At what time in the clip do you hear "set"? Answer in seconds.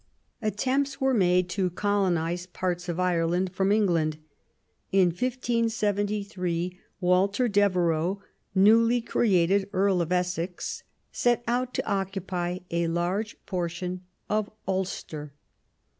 11.11-11.43